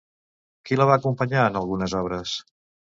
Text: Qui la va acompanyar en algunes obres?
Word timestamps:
Qui 0.69 0.79
la 0.79 0.87
va 0.93 0.97
acompanyar 1.01 1.47
en 1.51 1.63
algunes 1.65 1.97
obres? 2.05 2.39